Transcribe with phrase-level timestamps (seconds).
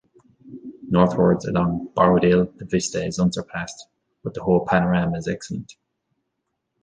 [0.89, 3.85] Northwards along Borrowdale the vista is unsurpassed,
[4.23, 5.73] but the whole panorama is excellent.